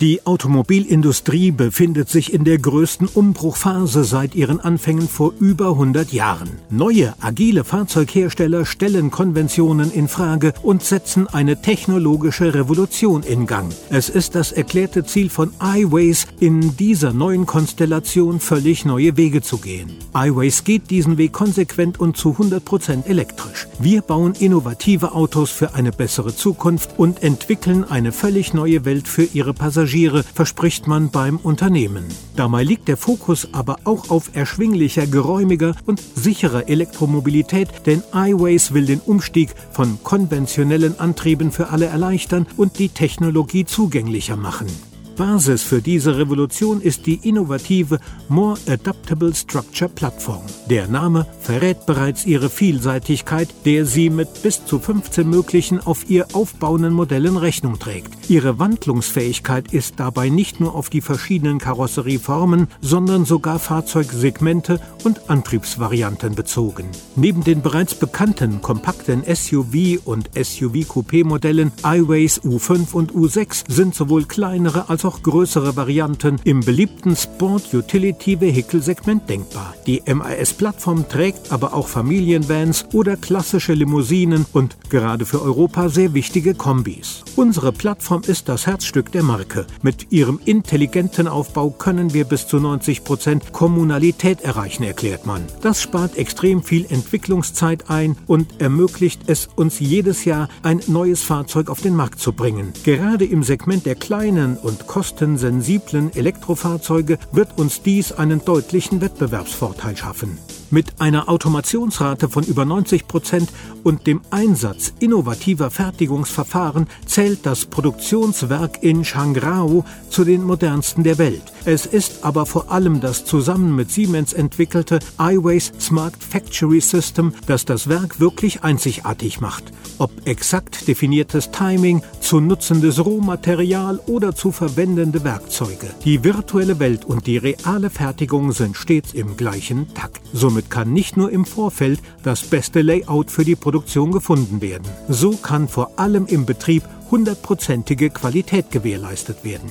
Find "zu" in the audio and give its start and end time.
19.42-19.58, 22.16-22.30, 54.64-54.78, 92.46-92.60, 102.20-102.32, 120.08-120.24, 132.20-132.40, 134.34-134.52